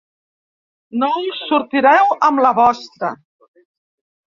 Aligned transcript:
No 1.03 1.09
us 1.33 1.43
sortireu 1.51 2.11
amb 2.31 2.43
la 2.47 2.55
vostra. 2.63 3.15